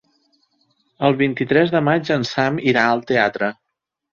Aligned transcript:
El 1.09 1.17
vint-i-tres 1.19 1.75
de 1.75 1.81
maig 1.91 2.11
en 2.17 2.27
Sam 2.33 2.61
irà 2.73 2.87
al 2.95 3.05
teatre. 3.13 3.53